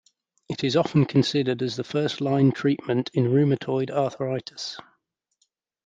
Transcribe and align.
It 0.49 0.63
is 0.63 0.75
often 0.75 1.05
considered 1.05 1.61
as 1.61 1.77
a 1.77 1.83
first 1.83 2.21
line 2.21 2.53
treatment 2.53 3.11
in 3.13 3.25
rheumatoid 3.25 3.91
arthritis. 3.91 4.79